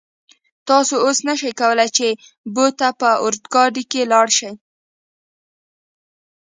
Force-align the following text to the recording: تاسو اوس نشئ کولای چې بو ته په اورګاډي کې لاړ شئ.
تاسو 0.67 0.95
اوس 1.05 1.17
نشئ 1.27 1.51
کولای 1.59 1.89
چې 1.97 2.07
بو 2.53 2.65
ته 2.79 2.87
په 2.99 3.09
اورګاډي 3.23 3.83
کې 3.91 4.01
لاړ 4.11 4.27
شئ. 4.37 4.53